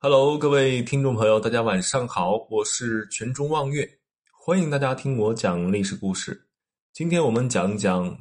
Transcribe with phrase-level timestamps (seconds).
[0.00, 3.98] Hello，各位听众朋友，大家晚上好，我是全中望月，
[4.30, 6.46] 欢迎大家听我讲历史故事。
[6.92, 8.16] 今天我们讲讲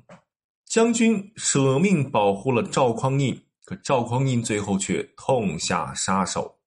[0.66, 6.58] 将军舍命保护了赵匡胤，可赵匡胤最后却痛下杀手。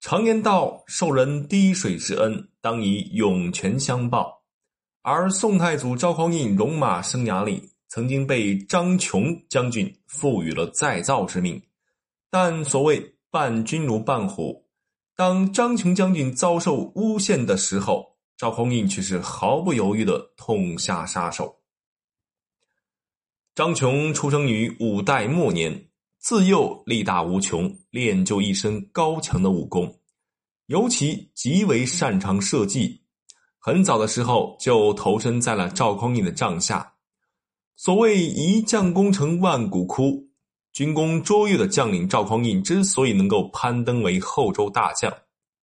[0.00, 4.42] 常言道：“受人滴水之恩，当以涌泉相报。”
[5.02, 11.62] 而宋太祖赵匡胤戎马生涯里，曾经被张琼将军赋予了再造之命，
[12.32, 13.14] 但所谓。
[13.30, 14.66] 伴君如伴虎。
[15.14, 21.56] 当张琼将军遭受诬陷的时候，赵匡胤却是毫不犹豫的痛下杀手。
[23.54, 25.88] 张琼出生于五代末年，
[26.18, 30.00] 自幼力大无穷，练就一身高强的武功，
[30.66, 33.02] 尤其极为擅长射计。
[33.58, 36.94] 很早的时候就投身在了赵匡胤的帐下。
[37.74, 40.27] 所谓一将功成万骨枯。
[40.78, 45.12] 军功卓越的将领赵匡胤之所以能够攀登为后周大将，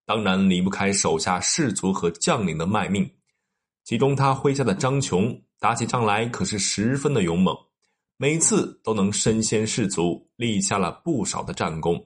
[0.06, 3.06] 当然离不开手下士卒和将领的卖命。
[3.84, 7.54] 其中，他麾下的张琼打起仗来可是十分的勇猛，
[8.16, 12.02] 每次都能身先士卒，立下了不少的战功。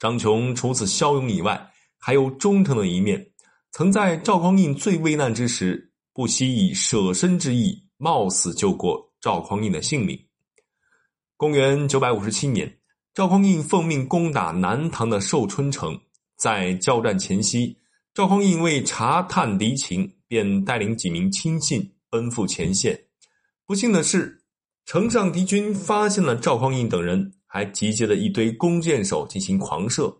[0.00, 3.24] 张琼除此骁勇以外，还有忠诚的一面，
[3.70, 10.18] 曾在赵匡胤最危难之时，不惜以舍身之意，冒死救过赵匡胤的性命。
[11.44, 12.78] 公元九百五十七年，
[13.12, 16.00] 赵匡胤奉命攻打南唐的寿春城。
[16.38, 17.76] 在交战前夕，
[18.14, 22.98] 赵匡胤为查探敌情，便带领几名亲信奔赴前线。
[23.66, 24.42] 不幸的是，
[24.86, 30.16] 城上敌军发现了赵匡胤等人，还集结了一堆弓箭手进行狂射。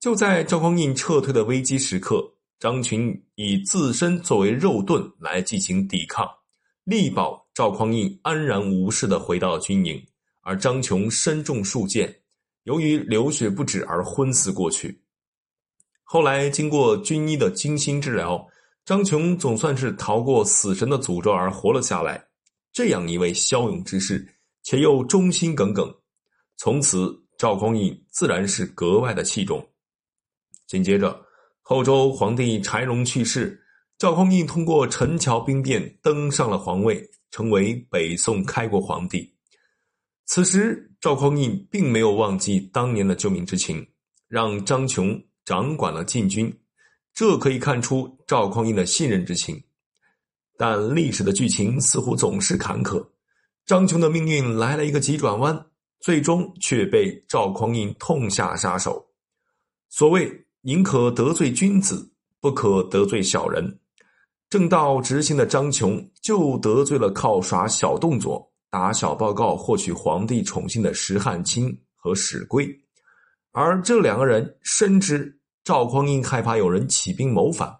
[0.00, 2.24] 就在赵匡胤撤退的危机时刻，
[2.58, 6.26] 张群以自身作为肉盾来进行抵抗，
[6.84, 10.02] 力保赵匡胤安然无事的回到了军营。
[10.44, 12.14] 而张琼身中数箭，
[12.64, 15.02] 由于流血不止而昏死过去。
[16.02, 18.46] 后来经过军医的精心治疗，
[18.84, 22.22] 张琼总算是逃过死神的诅咒而活了下来。
[22.72, 24.26] 这样一位骁勇之士，
[24.62, 25.92] 且又忠心耿耿，
[26.56, 29.66] 从此赵匡胤自然是格外的器重。
[30.66, 31.20] 紧接着，
[31.62, 33.58] 后周皇帝柴荣去世，
[33.96, 39.33] 赵匡胤通过陈桥兵变登上了皇位，成为北宋开国皇帝。
[40.26, 43.86] 此时，赵匡胤并没有忘记当年的救命之情，
[44.26, 46.52] 让张琼掌管了禁军，
[47.12, 49.62] 这可以看出赵匡胤的信任之情。
[50.56, 53.06] 但历史的剧情似乎总是坎坷，
[53.66, 55.66] 张琼的命运来了一个急转弯，
[56.00, 59.04] 最终却被赵匡胤痛下杀手。
[59.90, 63.78] 所谓“宁可得罪君子，不可得罪小人”，
[64.48, 68.53] 正道直行的张琼就得罪了靠耍小动作。
[68.74, 72.68] 打小报告获取皇帝宠幸的石汉卿和史圭，
[73.52, 77.72] 而这两个人深知赵匡胤害怕有人起兵谋反，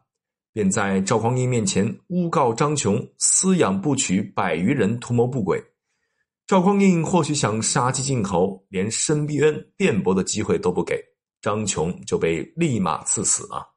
[0.52, 5.60] 便在赵匡胤面前诬告张琼私养不取百余人，图谋不轨。
[6.46, 11.02] 赵匡胤或许想杀鸡儆猴，连申冤辩驳的机会都不给，
[11.42, 13.73] 张琼就被立马赐死了。